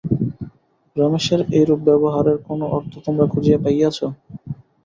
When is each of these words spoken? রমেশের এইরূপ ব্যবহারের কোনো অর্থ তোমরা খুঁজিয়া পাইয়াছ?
রমেশের 0.95 1.41
এইরূপ 1.51 1.79
ব্যবহারের 1.87 2.37
কোনো 2.47 2.65
অর্থ 2.69 2.93
তোমরা 3.05 3.25
খুঁজিয়া 3.27 3.59
পাইয়াছ? 3.63 3.97